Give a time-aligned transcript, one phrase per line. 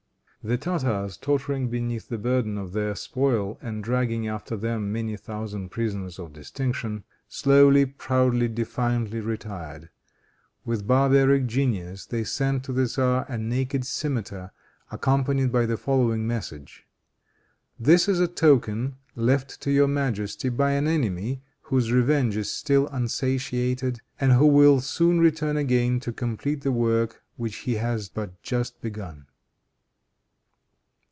[0.43, 5.69] The Tartars, tottering beneath the burden of their spoil, and dragging after them many thousand
[5.69, 9.91] prisoners of distinction, slowly, proudly, defiantly retired.
[10.65, 14.49] With barbaric genius they sent to the tzar a naked cimiter,
[14.89, 16.87] accompanied by the following message:
[17.79, 22.87] "This is a token left to your majesty by an enemy, whose revenge is still
[22.87, 28.41] unsatiated, and who will soon return again to complete the work which he has but
[28.41, 29.27] just begun."